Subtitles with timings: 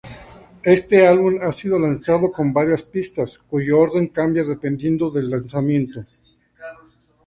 [0.63, 6.03] Este álbum ha sido lanzado con varias pistas, cuyo orden cambia dependiendo del lanzamiento.